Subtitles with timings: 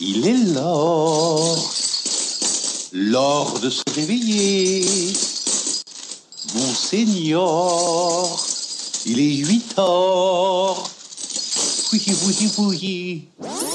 [0.00, 1.58] Il est l'heure,
[2.92, 4.84] l'heure de se réveiller.
[6.54, 8.38] Monseigneur,
[9.06, 10.84] il est 8 heures.
[11.92, 13.67] Oui, oui, oui.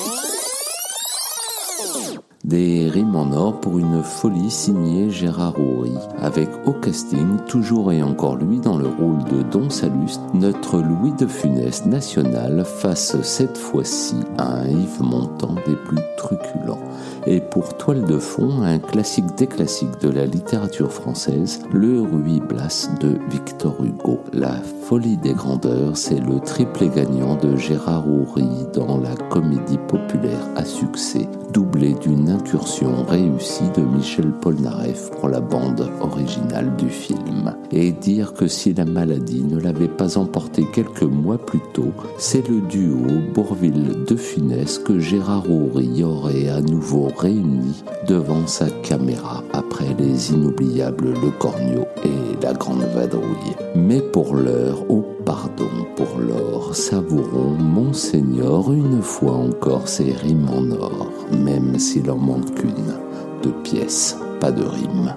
[2.44, 8.04] Des rimes en or pour une folie signée Gérard Houry, avec au casting, toujours et
[8.04, 13.58] encore lui dans le rôle de Don Saluste, notre Louis de Funès national face cette
[13.58, 16.82] fois-ci à un Yves Montand des plus truculents.
[17.26, 22.42] Et pour toile de fond, un classique des classiques de la littérature française, Le Ruy
[22.42, 24.20] Blas de Victor Hugo.
[24.34, 24.56] La
[24.90, 30.66] folie des grandeurs, c'est le triplé gagnant de Gérard Houry dans la comédie populaire à
[30.66, 37.56] succès, doublé d'une incursion réussie de Michel Polnareff pour la bande originale du film.
[37.72, 42.48] Et dire que si la maladie ne l'avait pas emporté quelques mois plus tôt, c'est
[42.50, 49.96] le duo Bourville-De Funès que Gérard Houry aurait à nouveau réuni devant sa caméra après
[49.98, 53.56] les inoubliables Le Cornio et La Grande Vadrouille.
[53.74, 60.70] Mais pour l'heure, au pardon pour l'or, savourons Monseigneur une fois encore ses rimes en
[60.72, 63.00] or, même s'il en manque une,
[63.44, 65.16] de pièces, pas de rimes.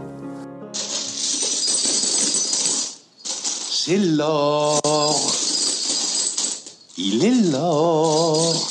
[3.72, 4.80] C'est l'or,
[6.96, 8.68] il est l'or,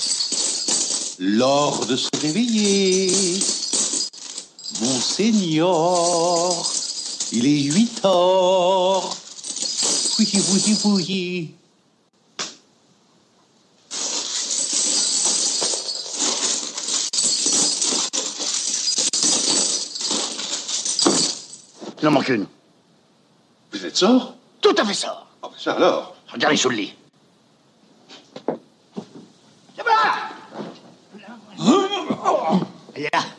[1.19, 3.11] l'or de se réveiller.
[4.81, 6.53] Monseigneur,
[7.35, 9.13] il est 8 heures.
[10.17, 11.53] Oui, oui, oui.
[22.01, 22.47] Il en manque une.
[23.73, 24.35] Vous êtes sort?
[24.61, 25.25] Tout à fait ça.
[25.43, 26.93] Ah, ben ça alors Regardez sous le lit.
[29.77, 30.29] Voilà
[32.95, 33.34] Elle est là.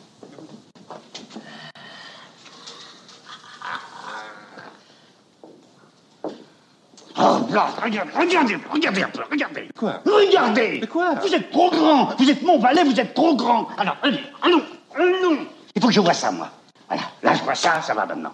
[7.81, 9.69] Regardez, regardez, regardez un peu, regardez.
[9.77, 13.35] Quoi Regardez Mais quoi Vous êtes trop grand Vous êtes mon valet, vous êtes trop
[13.35, 14.61] grand Alors, allez, allons,
[14.95, 15.37] allons
[15.75, 16.49] Il faut que je vois ça, moi.
[16.87, 18.33] Voilà, là, je vois ça, ça va maintenant.